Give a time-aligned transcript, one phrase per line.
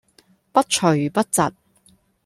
[0.51, 1.41] 不徐不疾